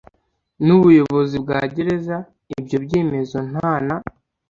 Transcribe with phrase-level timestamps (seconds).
[0.65, 2.17] n ubuyobozi bwa gereza
[2.57, 3.95] Ibyo byemezo nta na